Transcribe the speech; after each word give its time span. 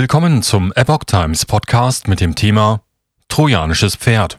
Willkommen 0.00 0.44
zum 0.44 0.72
Epoch 0.74 1.02
Times 1.08 1.44
Podcast 1.44 2.06
mit 2.06 2.20
dem 2.20 2.36
Thema 2.36 2.82
Trojanisches 3.26 3.96
Pferd. 3.96 4.38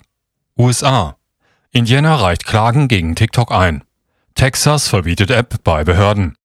USA. 0.58 1.18
Indiana 1.72 2.16
reicht 2.16 2.46
Klagen 2.46 2.88
gegen 2.88 3.14
TikTok 3.14 3.52
ein. 3.52 3.84
Texas 4.36 4.88
verbietet 4.88 5.32
App 5.32 5.62
bei 5.66 5.84
Behörden. 5.84 6.38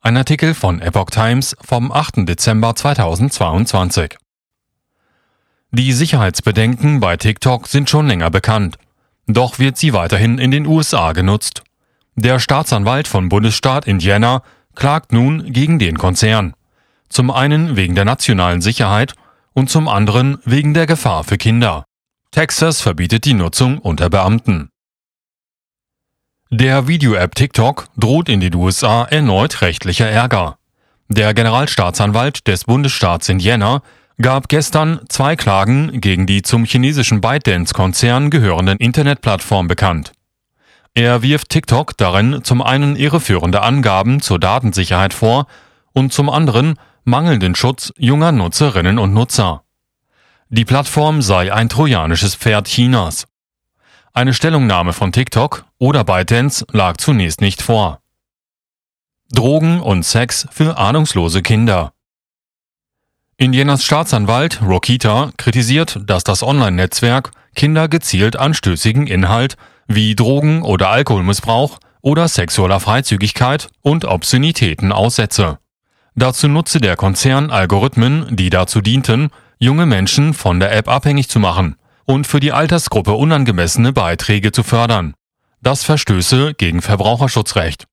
Ein 0.00 0.16
Artikel 0.16 0.54
von 0.54 0.80
Epoch 0.80 1.10
Times 1.10 1.56
vom 1.60 1.90
8. 1.90 2.18
Dezember 2.18 2.76
2022. 2.76 4.16
Die 5.72 5.92
Sicherheitsbedenken 5.92 7.00
bei 7.00 7.16
TikTok 7.16 7.66
sind 7.66 7.90
schon 7.90 8.06
länger 8.06 8.30
bekannt. 8.30 8.78
Doch 9.26 9.58
wird 9.58 9.76
sie 9.76 9.92
weiterhin 9.92 10.38
in 10.38 10.52
den 10.52 10.66
USA 10.66 11.10
genutzt. 11.10 11.64
Der 12.14 12.38
Staatsanwalt 12.38 13.08
von 13.08 13.28
Bundesstaat 13.28 13.88
Indiana 13.88 14.44
klagt 14.76 15.12
nun 15.12 15.52
gegen 15.52 15.80
den 15.80 15.98
Konzern. 15.98 16.54
Zum 17.10 17.30
einen 17.30 17.76
wegen 17.76 17.94
der 17.94 18.04
nationalen 18.04 18.62
Sicherheit 18.62 19.14
und 19.52 19.68
zum 19.68 19.88
anderen 19.88 20.38
wegen 20.44 20.74
der 20.74 20.86
Gefahr 20.86 21.24
für 21.24 21.38
Kinder. 21.38 21.84
Texas 22.30 22.80
verbietet 22.80 23.24
die 23.24 23.34
Nutzung 23.34 23.78
unter 23.78 24.08
Beamten. 24.08 24.70
Der 26.50 26.86
Video-App 26.86 27.34
TikTok 27.34 27.88
droht 27.96 28.28
in 28.28 28.40
den 28.40 28.54
USA 28.54 29.04
erneut 29.04 29.60
rechtlicher 29.60 30.08
Ärger. 30.08 30.58
Der 31.08 31.34
Generalstaatsanwalt 31.34 32.46
des 32.46 32.64
Bundesstaats 32.64 33.28
Indiana 33.28 33.82
gab 34.20 34.48
gestern 34.48 35.00
zwei 35.08 35.34
Klagen 35.34 36.00
gegen 36.00 36.26
die 36.26 36.42
zum 36.42 36.64
chinesischen 36.64 37.20
ByteDance-Konzern 37.20 38.30
gehörenden 38.30 38.78
Internetplattform 38.78 39.66
bekannt. 39.66 40.12
Er 40.94 41.22
wirft 41.22 41.48
TikTok 41.48 41.96
darin 41.96 42.44
zum 42.44 42.62
einen 42.62 42.96
irreführende 42.96 43.62
Angaben 43.62 44.20
zur 44.20 44.38
Datensicherheit 44.38 45.14
vor 45.14 45.46
und 45.92 46.12
zum 46.12 46.28
anderen 46.28 46.74
mangelnden 47.04 47.54
Schutz 47.54 47.92
junger 47.96 48.32
Nutzerinnen 48.32 48.98
und 48.98 49.12
Nutzer. 49.12 49.64
Die 50.48 50.64
Plattform 50.64 51.22
sei 51.22 51.52
ein 51.52 51.68
trojanisches 51.68 52.34
Pferd 52.34 52.66
Chinas. 52.66 53.28
Eine 54.12 54.34
Stellungnahme 54.34 54.92
von 54.92 55.12
TikTok 55.12 55.64
oder 55.78 56.02
ByteDance 56.02 56.66
lag 56.72 56.96
zunächst 56.96 57.40
nicht 57.40 57.62
vor. 57.62 58.00
Drogen 59.30 59.80
und 59.80 60.02
Sex 60.02 60.48
für 60.50 60.76
ahnungslose 60.76 61.42
Kinder. 61.42 61.92
Indianas 63.36 63.84
Staatsanwalt 63.84 64.60
Rokita 64.60 65.30
kritisiert, 65.36 66.00
dass 66.04 66.24
das 66.24 66.42
Online-Netzwerk 66.42 67.30
Kinder 67.54 67.86
gezielt 67.86 68.36
anstößigen 68.36 69.06
Inhalt 69.06 69.56
wie 69.86 70.16
Drogen- 70.16 70.62
oder 70.62 70.90
Alkoholmissbrauch 70.90 71.78
oder 72.02 72.26
sexueller 72.26 72.80
Freizügigkeit 72.80 73.68
und 73.82 74.04
Obszönitäten 74.04 74.90
aussetze. 74.90 75.59
Dazu 76.14 76.48
nutze 76.48 76.80
der 76.80 76.96
Konzern 76.96 77.50
Algorithmen, 77.50 78.36
die 78.36 78.50
dazu 78.50 78.80
dienten, 78.80 79.30
junge 79.58 79.86
Menschen 79.86 80.34
von 80.34 80.60
der 80.60 80.72
App 80.72 80.88
abhängig 80.88 81.28
zu 81.28 81.38
machen 81.38 81.76
und 82.04 82.26
für 82.26 82.40
die 82.40 82.52
Altersgruppe 82.52 83.12
unangemessene 83.12 83.92
Beiträge 83.92 84.52
zu 84.52 84.62
fördern. 84.62 85.14
Das 85.62 85.84
verstöße 85.84 86.54
gegen 86.54 86.82
Verbraucherschutzrecht. 86.82 87.86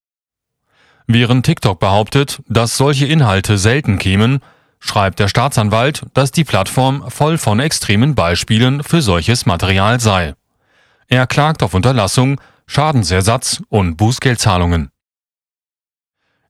Während 1.06 1.45
TikTok 1.45 1.80
behauptet, 1.80 2.42
dass 2.48 2.78
solche 2.78 3.06
Inhalte 3.06 3.58
selten 3.58 3.98
kämen, 3.98 4.40
schreibt 4.80 5.20
der 5.20 5.28
Staatsanwalt, 5.28 6.06
dass 6.14 6.32
die 6.32 6.44
Plattform 6.44 7.10
voll 7.10 7.38
von 7.38 7.60
extremen 7.60 8.16
Beispielen 8.16 8.84
für 8.84 9.02
solches 9.02 9.45
Material 9.45 10.00
sei. 10.00 10.34
Er 11.08 11.28
klagt 11.28 11.64
auf 11.64 11.73
Unterlassung, 11.73 12.42
Schadensersatz 12.68 13.62
und 13.70 13.95
Bußgeldzahlungen. 13.95 14.90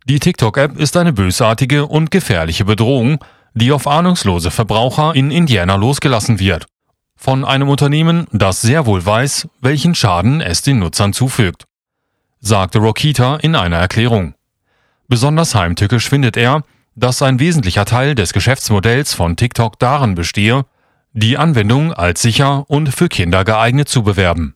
Die 0.10 0.22
TikTok-App 0.22 0.80
ist 0.80 0.96
eine 0.96 1.12
bösartige 1.12 1.86
und 1.86 2.12
gefährliche 2.12 2.64
Bedrohung, 2.64 3.22
die 3.54 3.74
auf 3.74 3.88
ahnungslose 3.88 4.52
Verbraucher 4.52 5.14
in 5.16 5.32
Indiana 5.32 5.76
losgelassen 5.76 6.40
wird. 6.40 6.66
Von 7.18 7.44
einem 7.44 7.68
Unternehmen, 7.68 8.26
das 8.32 8.62
sehr 8.62 8.86
wohl 8.86 9.06
weiß, 9.06 9.50
welchen 9.60 9.96
Schaden 9.96 10.40
es 10.40 10.62
den 10.62 10.80
Nutzern 10.80 11.12
zufügt, 11.12 11.66
sagte 12.40 12.80
Rokita 12.80 13.36
in 13.36 13.54
einer 13.54 13.80
Erklärung. 13.80 14.36
Besonders 15.10 15.56
heimtückisch 15.56 16.08
findet 16.08 16.38
er, 16.38 16.64
dass 16.96 17.22
ein 17.22 17.42
wesentlicher 17.42 17.84
Teil 17.84 18.16
des 18.16 18.32
Geschäftsmodells 18.32 19.14
von 19.14 19.36
TikTok 19.36 19.78
darin 19.78 20.16
bestehe, 20.16 20.64
die 21.12 21.38
Anwendung 21.38 21.92
als 21.92 22.22
sicher 22.22 22.64
und 22.70 22.94
für 22.96 23.10
Kinder 23.10 23.44
geeignet 23.44 23.90
zu 23.90 24.04
bewerben. 24.04 24.56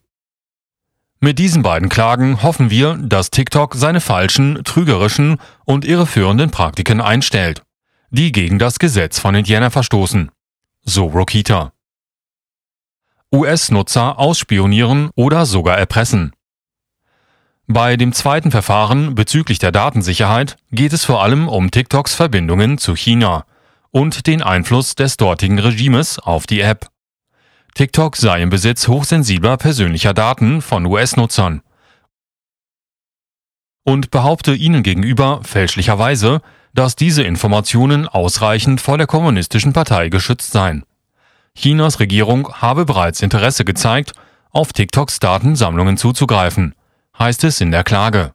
Mit 1.24 1.38
diesen 1.38 1.62
beiden 1.62 1.88
Klagen 1.88 2.42
hoffen 2.42 2.72
wir, 2.72 2.96
dass 2.96 3.30
TikTok 3.30 3.76
seine 3.76 4.02
falschen, 4.02 4.64
trügerischen 4.64 5.38
und 5.66 5.86
irreführenden 5.86 6.50
Praktiken 6.50 7.00
einstellt, 7.00 7.62
die 8.10 8.32
gegen 8.32 8.58
das 8.58 8.80
Gesetz 8.80 9.20
von 9.20 9.36
Indiana 9.36 9.70
verstoßen. 9.70 10.32
So 10.84 11.06
Rokita. 11.06 11.74
US-Nutzer 13.32 14.18
ausspionieren 14.18 15.12
oder 15.16 15.46
sogar 15.46 15.78
erpressen. 15.78 16.32
Bei 17.68 17.98
dem 17.98 18.14
zweiten 18.14 18.50
Verfahren 18.50 19.14
bezüglich 19.14 19.60
der 19.60 19.72
Datensicherheit 19.72 20.58
geht 20.72 20.92
es 20.92 21.06
vor 21.06 21.22
allem 21.22 21.48
um 21.48 21.70
TikToks 21.70 22.16
Verbindungen 22.16 22.80
zu 22.80 22.96
China 22.96 23.46
und 23.92 24.26
den 24.26 24.42
Einfluss 24.42 24.96
des 24.96 25.18
dortigen 25.18 25.60
Regimes 25.60 26.18
auf 26.18 26.48
die 26.48 26.62
App. 26.62 26.91
TikTok 27.74 28.18
sei 28.18 28.42
im 28.42 28.50
Besitz 28.50 28.88
hochsensibler 28.88 29.58
persönlicher 29.58 30.14
Daten 30.14 30.62
von 30.62 30.86
US-Nutzern 30.86 31.62
und 33.84 34.12
behaupte 34.12 34.54
ihnen 34.54 34.84
gegenüber 34.84 35.42
fälschlicherweise, 35.44 36.42
dass 36.74 36.96
diese 36.96 37.24
Informationen 37.24 38.08
ausreichend 38.08 38.82
vor 38.82 38.98
der 38.98 39.08
kommunistischen 39.08 39.74
Partei 39.74 40.10
geschützt 40.10 40.52
seien. 40.52 40.84
Chinas 41.56 42.00
Regierung 42.00 42.54
habe 42.54 42.86
bereits 42.86 43.22
Interesse 43.22 43.66
gezeigt, 43.66 44.14
auf 44.52 44.74
TikToks 44.74 45.20
Datensammlungen 45.20 45.98
zuzugreifen, 45.98 46.76
heißt 47.18 47.44
es 47.46 47.62
in 47.62 47.72
der 47.72 47.84
Klage. 47.84 48.32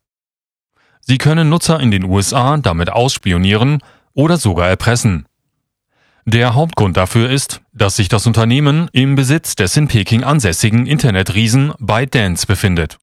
Sie 1.00 1.18
können 1.18 1.48
Nutzer 1.48 1.78
in 1.80 1.90
den 1.90 2.04
USA 2.04 2.56
damit 2.56 2.90
ausspionieren 2.90 3.80
oder 4.12 4.38
sogar 4.38 4.68
erpressen. 4.68 5.26
Der 6.28 6.54
Hauptgrund 6.54 6.96
dafür 6.96 7.30
ist, 7.30 7.60
dass 7.72 7.94
sich 7.94 8.08
das 8.08 8.26
Unternehmen 8.26 8.88
im 8.90 9.14
Besitz 9.14 9.54
des 9.54 9.76
in 9.76 9.86
Peking 9.86 10.24
ansässigen 10.24 10.84
Internetriesen 10.88 11.72
ByteDance 11.78 12.48
befindet. 12.48 12.98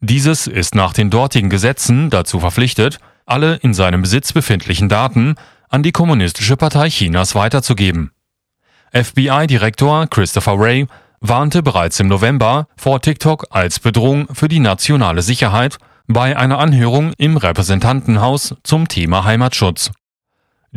Dieses 0.00 0.46
ist 0.46 0.74
nach 0.74 0.94
den 0.94 1.10
dortigen 1.10 1.50
Gesetzen 1.50 2.08
dazu 2.08 2.40
verpflichtet, 2.40 2.98
alle 3.26 3.56
in 3.56 3.74
seinem 3.74 4.00
Besitz 4.00 4.32
befindlichen 4.32 4.88
Daten 4.88 5.34
an 5.68 5.82
die 5.82 5.92
Kommunistische 5.92 6.56
Partei 6.56 6.88
Chinas 6.88 7.34
weiterzugeben. 7.34 8.12
FBI-Direktor 8.94 10.06
Christopher 10.06 10.58
Wray 10.58 10.86
warnte 11.20 11.62
bereits 11.62 12.00
im 12.00 12.08
November 12.08 12.68
vor 12.78 13.02
TikTok 13.02 13.48
als 13.50 13.80
Bedrohung 13.80 14.28
für 14.32 14.48
die 14.48 14.60
nationale 14.60 15.20
Sicherheit 15.20 15.76
bei 16.06 16.34
einer 16.38 16.58
Anhörung 16.58 17.12
im 17.18 17.36
Repräsentantenhaus 17.36 18.54
zum 18.62 18.88
Thema 18.88 19.24
Heimatschutz. 19.24 19.90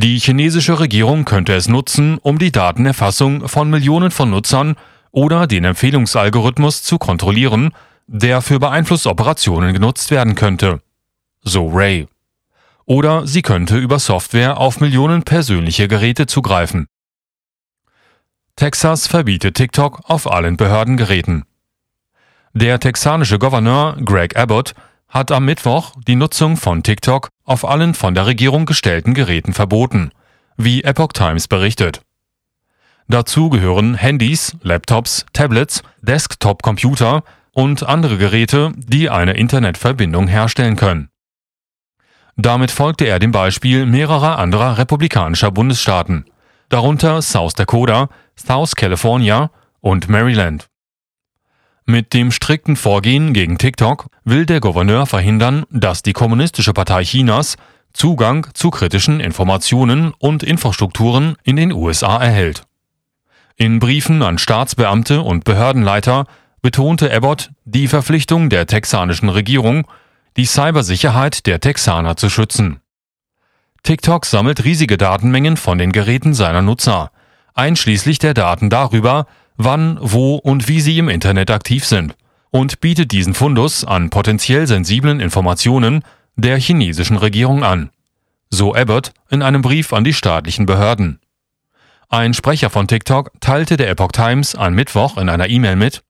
Die 0.02 0.18
chinesische 0.18 0.80
Regierung 0.80 1.26
könnte 1.26 1.54
es 1.54 1.68
nutzen, 1.68 2.20
um 2.20 2.40
die 2.40 2.54
Datenerfassung 2.54 3.50
von 3.50 3.70
Millionen 3.70 4.12
von 4.12 4.30
Nutzern 4.30 4.78
oder 5.12 5.46
den 5.46 5.66
Empfehlungsalgorithmus 5.66 6.84
zu 6.84 6.98
kontrollieren, 6.98 7.72
der 8.08 8.42
für 8.42 8.60
Beeinflussoperationen 8.60 9.74
genutzt 9.74 10.10
werden 10.10 10.36
könnte. 10.36 10.82
So 11.42 11.68
Ray. 11.68 12.08
Oder 12.86 13.28
sie 13.28 13.42
könnte 13.42 13.78
über 13.78 14.00
Software 14.00 14.58
auf 14.58 14.80
Millionen 14.80 15.24
persönliche 15.24 15.90
Geräte 15.90 16.28
zugreifen. 16.28 16.88
Texas 18.56 19.06
verbietet 19.06 19.58
TikTok 19.58 20.10
auf 20.10 20.32
allen 20.32 20.56
Behördengeräten. 20.56 21.44
Der 22.54 22.80
texanische 22.80 23.38
Gouverneur 23.38 23.98
Greg 24.06 24.38
Abbott 24.38 24.76
hat 25.10 25.32
am 25.32 25.46
Mittwoch 25.46 25.94
die 26.08 26.16
Nutzung 26.16 26.56
von 26.56 26.84
TikTok 26.84 27.30
auf 27.44 27.68
allen 27.68 27.96
von 27.96 28.14
der 28.14 28.28
Regierung 28.28 28.66
gestellten 28.66 29.14
Geräten 29.14 29.54
verboten, 29.54 30.12
wie 30.56 30.84
Epoch 30.84 31.14
Times 31.14 31.48
berichtet. 31.48 32.02
Dazu 33.08 33.50
gehören 33.50 33.96
Handys, 33.96 34.56
Laptops, 34.62 35.26
Tablets, 35.34 35.82
Desktop-Computer 36.02 37.24
und 37.54 37.84
andere 37.84 38.18
Geräte, 38.18 38.72
die 38.78 39.10
eine 39.10 39.34
Internetverbindung 39.34 40.28
herstellen 40.28 40.76
können. 40.76 41.10
Damit 42.38 42.70
folgte 42.70 43.06
er 43.06 43.18
dem 43.18 43.32
Beispiel 43.32 43.88
mehrerer 43.88 44.38
anderer 44.38 44.78
republikanischer 44.78 45.50
Bundesstaaten, 45.50 46.26
darunter 46.70 47.22
South 47.24 47.56
Dakota, 47.56 48.10
South 48.38 48.76
California 48.76 49.50
und 49.82 50.08
Maryland. 50.08 50.69
Mit 51.90 52.14
dem 52.14 52.32
strikten 52.32 52.76
Vorgehen 52.76 53.34
gegen 53.34 53.58
TikTok 53.58 54.12
will 54.24 54.46
der 54.46 54.60
Gouverneur 54.60 55.08
verhindern, 55.08 55.66
dass 55.72 56.04
die 56.04 56.14
Kommunistische 56.14 56.72
Partei 56.72 57.04
Chinas 57.04 57.58
Zugang 57.94 58.46
zu 58.54 58.70
kritischen 58.70 59.20
Informationen 59.20 60.14
und 60.20 60.44
Infrastrukturen 60.44 61.36
in 61.42 61.56
den 61.56 61.72
USA 61.72 62.18
erhält. 62.22 62.62
In 63.56 63.80
Briefen 63.80 64.22
an 64.22 64.38
Staatsbeamte 64.38 65.22
und 65.22 65.46
Behördenleiter 65.46 66.28
betonte 66.62 67.12
Abbott 67.12 67.50
die 67.66 67.88
Verpflichtung 67.88 68.52
der 68.52 68.68
texanischen 68.68 69.30
Regierung, 69.30 69.88
die 70.38 70.46
Cybersicherheit 70.46 71.48
der 71.48 71.60
Texaner 71.60 72.16
zu 72.16 72.30
schützen. 72.30 72.82
TikTok 73.82 74.28
sammelt 74.28 74.64
riesige 74.64 75.00
Datenmengen 75.00 75.58
von 75.58 75.80
den 75.80 75.92
Geräten 75.92 76.36
seiner 76.36 76.62
Nutzer, 76.62 77.10
einschließlich 77.56 78.20
der 78.20 78.36
Daten 78.36 78.70
darüber, 78.70 79.26
wann, 79.60 80.00
wo 80.02 80.38
und 80.38 80.68
wie 80.68 80.82
sie 80.82 80.98
im 80.98 81.10
Internet 81.10 81.52
aktiv 81.52 81.86
sind, 81.86 82.16
und 82.50 82.80
bietet 82.80 83.12
diesen 83.12 83.36
Fundus 83.36 83.86
an 83.86 84.10
potenziell 84.10 84.66
sensiblen 84.66 85.20
Informationen 85.20 86.02
der 86.36 86.58
chinesischen 86.58 87.18
Regierung 87.18 87.64
an. 87.64 87.92
So 88.50 88.74
Abbott 88.74 89.12
in 89.30 89.44
einem 89.44 89.62
Brief 89.62 89.94
an 89.94 90.04
die 90.04 90.14
staatlichen 90.14 90.66
Behörden. 90.66 91.20
Ein 92.08 92.34
Sprecher 92.34 92.72
von 92.72 92.88
TikTok 92.88 93.32
teilte 93.42 93.78
der 93.78 93.90
Epoch 93.90 94.14
Times 94.14 94.56
am 94.56 94.74
Mittwoch 94.74 95.18
in 95.18 95.30
einer 95.30 95.50
E-Mail 95.50 95.76
mit, 95.76 96.02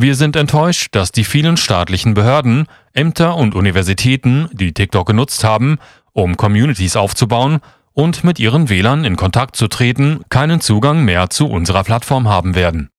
wir 0.00 0.14
sind 0.14 0.36
enttäuscht, 0.36 0.94
dass 0.94 1.10
die 1.10 1.24
vielen 1.24 1.56
staatlichen 1.56 2.14
Behörden, 2.14 2.68
Ämter 2.92 3.34
und 3.34 3.56
Universitäten, 3.56 4.48
die 4.52 4.72
TikTok 4.72 5.08
genutzt 5.08 5.42
haben, 5.42 5.78
um 6.12 6.36
Communities 6.36 6.94
aufzubauen 6.94 7.58
und 7.98 8.22
mit 8.22 8.38
ihren 8.38 8.68
Wählern 8.68 9.04
in 9.04 9.16
Kontakt 9.16 9.56
zu 9.56 9.66
treten, 9.66 10.20
keinen 10.28 10.60
Zugang 10.60 11.04
mehr 11.04 11.30
zu 11.30 11.48
unserer 11.48 11.82
Plattform 11.82 12.28
haben 12.28 12.54
werden. 12.54 12.90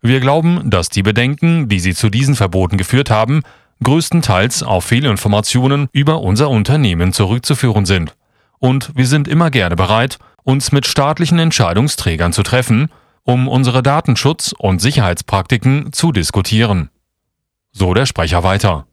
Wir 0.00 0.20
glauben, 0.20 0.70
dass 0.70 0.88
die 0.88 1.02
Bedenken, 1.02 1.68
die 1.68 1.78
sie 1.78 1.94
zu 1.94 2.08
diesen 2.08 2.34
Verboten 2.34 2.78
geführt 2.78 3.10
haben, 3.10 3.42
größtenteils 3.84 4.62
auf 4.62 4.86
Fehlinformationen 4.86 5.88
über 5.92 6.22
unser 6.22 6.48
Unternehmen 6.48 7.12
zurückzuführen 7.12 7.84
sind. 7.84 8.16
Und 8.58 8.96
wir 8.96 9.06
sind 9.06 9.28
immer 9.28 9.50
gerne 9.50 9.76
bereit, 9.76 10.18
uns 10.44 10.72
mit 10.72 10.86
staatlichen 10.86 11.38
Entscheidungsträgern 11.38 12.32
zu 12.32 12.42
treffen, 12.42 12.88
um 13.24 13.48
unsere 13.48 13.82
Datenschutz- 13.82 14.54
und 14.56 14.80
Sicherheitspraktiken 14.80 15.92
zu 15.92 16.10
diskutieren. 16.10 16.88
So 17.70 17.92
der 17.92 18.06
Sprecher 18.06 18.42
weiter. 18.42 18.86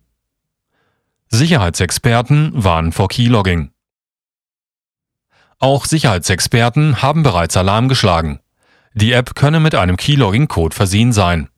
Sicherheitsexperten 1.30 2.52
warnen 2.54 2.92
vor 2.92 3.08
Keylogging. 3.08 3.72
Auch 5.60 5.84
Sicherheitsexperten 5.84 7.02
haben 7.02 7.22
bereits 7.22 7.58
Alarm 7.58 7.90
geschlagen. 7.90 8.40
Die 8.94 9.12
App 9.12 9.36
könne 9.36 9.60
mit 9.60 9.76
einem 9.76 9.98
Keylogging-Code 9.98 10.74
versehen 10.74 11.12
sein. 11.12 11.50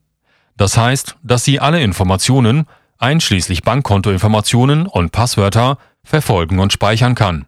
Das 0.58 0.76
heißt, 0.76 1.18
dass 1.22 1.44
sie 1.44 1.60
alle 1.60 1.82
Informationen, 1.82 2.66
einschließlich 2.98 3.62
Bankkontoinformationen 3.62 4.88
und 4.88 5.12
Passwörter, 5.12 5.78
verfolgen 6.04 6.60
und 6.60 6.74
speichern 6.74 7.14
kann. 7.14 7.46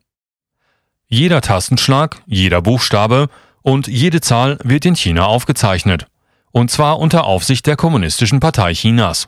Jeder 1.07 1.41
Tastenschlag, 1.41 2.21
jeder 2.27 2.61
Buchstabe 2.61 3.29
und 3.63 3.87
jede 3.87 4.21
Zahl 4.21 4.59
wird 4.63 4.85
in 4.85 4.95
China 4.95 5.25
aufgezeichnet, 5.25 6.07
und 6.51 6.69
zwar 6.69 6.99
unter 6.99 7.23
Aufsicht 7.25 7.65
der 7.65 7.75
Kommunistischen 7.75 8.39
Partei 8.39 8.73
Chinas, 8.73 9.27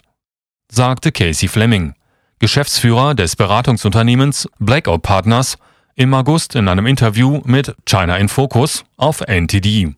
sagte 0.72 1.12
Casey 1.12 1.48
Fleming, 1.48 1.95
Geschäftsführer 2.38 3.16
des 3.16 3.36
Beratungsunternehmens 3.36 4.48
Blackout 4.60 5.01
Partners, 5.01 5.57
im 5.96 6.14
August 6.14 6.56
in 6.56 6.68
einem 6.68 6.86
Interview 6.86 7.42
mit 7.46 7.76
China 7.86 8.18
in 8.18 8.28
Focus 8.28 8.84
auf 8.98 9.22
NTD. 9.22 9.96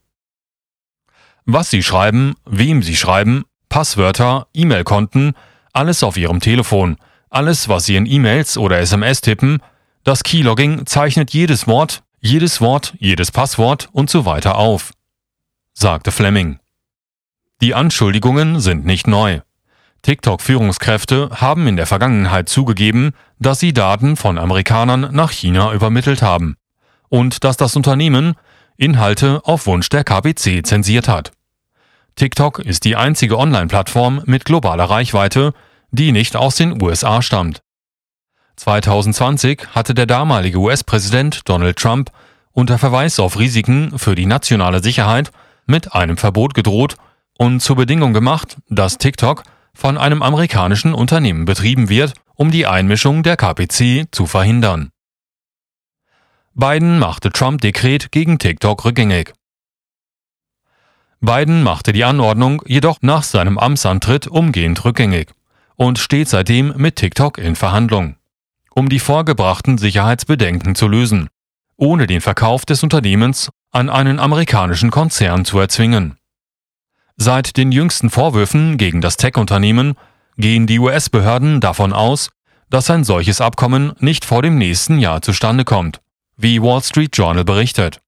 Was 1.45 1.69
Sie 1.69 1.81
schreiben, 1.81 2.35
wem 2.45 2.83
Sie 2.83 2.95
schreiben, 2.95 3.45
Passwörter, 3.69 4.47
E-Mail-Konten, 4.53 5.33
alles 5.73 6.03
auf 6.03 6.17
Ihrem 6.17 6.39
Telefon, 6.39 6.97
alles, 7.29 7.67
was 7.67 7.85
Sie 7.85 7.95
in 7.95 8.05
E-Mails 8.05 8.57
oder 8.57 8.79
SMS 8.79 9.21
tippen, 9.21 9.61
das 10.03 10.23
Keylogging 10.23 10.85
zeichnet 10.85 11.31
jedes 11.31 11.67
Wort, 11.67 12.03
jedes 12.19 12.61
Wort, 12.61 12.93
jedes 12.99 13.31
Passwort 13.31 13.89
und 13.91 14.09
so 14.09 14.25
weiter 14.25 14.57
auf, 14.57 14.91
sagte 15.73 16.11
Fleming. 16.11 16.59
Die 17.61 17.73
Anschuldigungen 17.73 18.59
sind 18.59 18.85
nicht 18.85 19.07
neu. 19.07 19.41
TikTok-Führungskräfte 20.01 21.29
haben 21.33 21.67
in 21.67 21.75
der 21.75 21.85
Vergangenheit 21.85 22.49
zugegeben, 22.49 23.11
dass 23.39 23.59
sie 23.59 23.73
Daten 23.73 24.15
von 24.15 24.37
Amerikanern 24.37 25.09
nach 25.11 25.31
China 25.31 25.73
übermittelt 25.73 26.21
haben 26.21 26.55
und 27.09 27.43
dass 27.43 27.57
das 27.57 27.75
Unternehmen 27.75 28.35
Inhalte 28.77 29.41
auf 29.43 29.65
Wunsch 29.65 29.89
der 29.89 30.03
KPC 30.03 30.65
zensiert 30.65 31.07
hat. 31.07 31.31
TikTok 32.15 32.59
ist 32.59 32.85
die 32.85 32.95
einzige 32.95 33.37
Online-Plattform 33.37 34.23
mit 34.25 34.45
globaler 34.45 34.85
Reichweite, 34.85 35.53
die 35.91 36.11
nicht 36.11 36.35
aus 36.35 36.55
den 36.55 36.81
USA 36.81 37.21
stammt. 37.21 37.61
2020 38.57 39.67
hatte 39.75 39.93
der 39.93 40.07
damalige 40.07 40.57
US-Präsident 40.57 41.47
Donald 41.47 41.77
Trump 41.77 42.11
unter 42.51 42.79
Verweis 42.79 43.19
auf 43.19 43.37
Risiken 43.37 43.99
für 43.99 44.15
die 44.15 44.25
nationale 44.25 44.81
Sicherheit 44.81 45.31
mit 45.67 45.93
einem 45.93 46.17
Verbot 46.17 46.55
gedroht 46.55 46.97
und 47.37 47.59
zur 47.59 47.75
Bedingung 47.75 48.13
gemacht, 48.13 48.57
dass 48.67 48.97
TikTok 48.97 49.43
von 49.77 49.97
einem 49.97 50.23
amerikanischen 50.23 50.95
Unternehmen 50.95 51.45
betrieben 51.45 51.87
wird, 51.87 52.13
um 52.33 52.49
die 52.49 52.65
Einmischung 52.65 53.21
der 53.21 53.37
KPC 53.37 54.07
zu 54.11 54.25
verhindern. 54.25 54.89
Biden 56.55 56.97
machte 56.97 57.31
Trump-Dekret 57.31 58.11
gegen 58.11 58.39
TikTok 58.39 58.83
rückgängig. 58.83 59.33
Biden 61.19 61.61
machte 61.61 61.93
die 61.93 62.03
Anordnung 62.03 62.63
jedoch 62.65 62.97
nach 63.01 63.21
seinem 63.21 63.59
Amtsantritt 63.59 64.27
umgehend 64.27 64.83
rückgängig 64.83 65.29
und 65.75 65.99
steht 65.99 66.27
seitdem 66.27 66.73
mit 66.77 66.95
TikTok 66.95 67.37
in 67.37 67.55
Verhandlung, 67.55 68.15
um 68.71 68.89
die 68.89 68.99
vorgebrachten 68.99 69.77
Sicherheitsbedenken 69.77 70.73
zu 70.73 70.87
lösen, 70.87 71.29
ohne 71.75 72.07
den 72.07 72.21
Verkauf 72.21 72.65
des 72.65 72.81
Unternehmens 72.81 73.51
an 73.71 73.91
einen 73.91 74.19
amerikanischen 74.19 74.89
Konzern 74.89 75.45
zu 75.45 75.59
erzwingen. 75.59 76.16
Seit 77.17 77.57
den 77.57 77.71
jüngsten 77.71 78.11
Vorwürfen 78.11 78.77
gegen 78.77 79.01
das 79.01 79.17
Tech-Unternehmen 79.17 79.95
gehen 80.37 80.67
die 80.67 80.77
US-Behörden 80.77 81.59
davon 81.59 81.91
aus, 81.91 82.29
dass 82.69 82.91
ein 82.91 83.03
solches 83.03 83.41
Abkommen 83.41 83.93
nicht 83.99 84.23
vor 84.23 84.43
dem 84.43 84.57
nächsten 84.57 84.99
Jahr 84.99 85.23
zustande 85.23 85.65
kommt, 85.65 85.99
wie 86.35 86.61
Wall 86.61 86.83
Street 86.83 87.17
Journal 87.17 87.43
berichtet. 87.43 87.99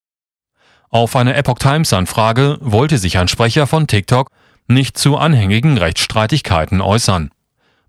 Auf 0.89 1.15
eine 1.15 1.33
Epoch 1.33 1.57
Times-Anfrage 1.57 2.59
wollte 2.61 2.99
sich 2.99 3.17
ein 3.17 3.27
Sprecher 3.27 3.65
von 3.65 3.87
TikTok 3.87 4.29
nicht 4.67 4.97
zu 4.97 5.17
anhängigen 5.17 5.77
Rechtsstreitigkeiten 5.77 6.79
äußern, 6.79 7.31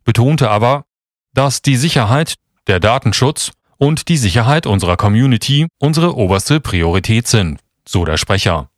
betonte 0.04 0.50
aber, 0.50 0.84
dass 1.34 1.60
die 1.60 1.76
Sicherheit, 1.76 2.36
der 2.66 2.80
Datenschutz 2.80 3.52
und 3.76 4.08
die 4.08 4.16
Sicherheit 4.16 4.66
unserer 4.66 4.96
Community 4.96 5.66
unsere 5.78 6.16
oberste 6.16 6.60
Priorität 6.60 7.26
sind, 7.26 7.60
so 7.86 8.04
der 8.04 8.16
Sprecher. 8.16 8.70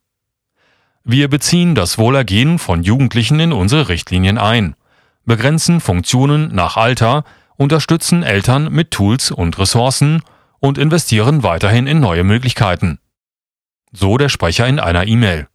Wir 1.05 1.27
beziehen 1.27 1.75
das 1.75 1.97
Wohlergehen 1.97 2.59
von 2.59 2.81
Jugendlichen 2.81 3.39
in 3.41 3.51
unsere 3.51 3.89
Richtlinien 3.89 4.37
ein, 4.37 4.75
begrenzen 5.25 5.81
Funktionen 5.81 6.55
nach 6.55 6.77
Alter, 6.77 7.25
unterstützen 7.57 8.23
Eltern 8.23 8.71
mit 8.71 8.91
Tools 8.91 9.29
und 9.29 9.59
Ressourcen 9.59 10.23
und 10.59 10.77
investieren 10.77 11.43
weiterhin 11.43 11.87
in 11.87 11.99
neue 11.99 12.23
Möglichkeiten. 12.23 12.99
So 13.91 14.17
der 14.17 14.29
Sprecher 14.29 14.65
in 14.65 14.79
einer 14.79 15.05
E-Mail. 15.05 15.47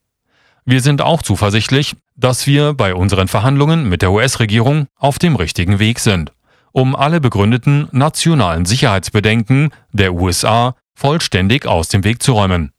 Wir 0.66 0.82
sind 0.82 1.00
auch 1.00 1.22
zuversichtlich, 1.22 1.96
dass 2.14 2.46
wir 2.46 2.74
bei 2.74 2.94
unseren 2.94 3.26
Verhandlungen 3.26 3.88
mit 3.88 4.02
der 4.02 4.12
US-Regierung 4.12 4.86
auf 4.96 5.18
dem 5.18 5.34
richtigen 5.34 5.78
Weg 5.78 5.98
sind, 5.98 6.30
um 6.72 6.94
alle 6.94 7.22
begründeten 7.22 7.88
nationalen 7.90 8.66
Sicherheitsbedenken 8.66 9.70
der 9.92 10.12
USA 10.12 10.76
vollständig 10.94 11.64
aus 11.64 11.88
dem 11.88 12.04
Weg 12.04 12.22
zu 12.22 12.32
räumen. 12.32 12.72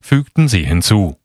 Fügten 0.00 0.48
sie 0.48 0.64
hinzu. 0.64 1.21